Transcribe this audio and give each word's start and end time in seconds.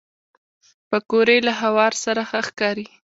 پکورې 0.89 1.37
له 1.47 1.53
هوار 1.61 1.93
سره 2.03 2.21
ښه 2.29 2.39
ښکاري 2.47 2.85